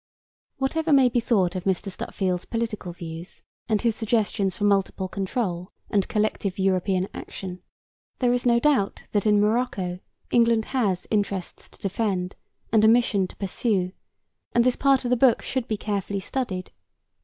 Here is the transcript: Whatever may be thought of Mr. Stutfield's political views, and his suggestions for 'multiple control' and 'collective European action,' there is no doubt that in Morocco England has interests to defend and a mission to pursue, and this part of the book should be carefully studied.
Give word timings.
Whatever 0.57 0.91
may 0.91 1.09
be 1.09 1.19
thought 1.19 1.55
of 1.55 1.65
Mr. 1.65 1.91
Stutfield's 1.91 2.45
political 2.45 2.91
views, 2.91 3.43
and 3.69 3.83
his 3.83 3.95
suggestions 3.95 4.57
for 4.57 4.63
'multiple 4.63 5.07
control' 5.07 5.71
and 5.91 6.07
'collective 6.07 6.57
European 6.57 7.07
action,' 7.13 7.61
there 8.17 8.33
is 8.33 8.43
no 8.43 8.57
doubt 8.57 9.03
that 9.11 9.27
in 9.27 9.39
Morocco 9.39 9.99
England 10.31 10.65
has 10.65 11.05
interests 11.11 11.69
to 11.69 11.77
defend 11.79 12.33
and 12.71 12.83
a 12.83 12.87
mission 12.87 13.27
to 13.27 13.35
pursue, 13.35 13.91
and 14.53 14.63
this 14.63 14.75
part 14.75 15.03
of 15.05 15.11
the 15.11 15.15
book 15.15 15.43
should 15.43 15.67
be 15.67 15.77
carefully 15.77 16.19
studied. 16.19 16.71